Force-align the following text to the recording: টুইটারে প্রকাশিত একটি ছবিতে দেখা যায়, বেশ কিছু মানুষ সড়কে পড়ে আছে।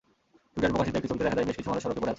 টুইটারে 0.53 0.73
প্রকাশিত 0.73 0.95
একটি 0.99 1.09
ছবিতে 1.11 1.25
দেখা 1.27 1.37
যায়, 1.37 1.47
বেশ 1.49 1.57
কিছু 1.59 1.69
মানুষ 1.71 1.81
সড়কে 1.83 1.99
পড়ে 2.01 2.09
আছে। 2.09 2.09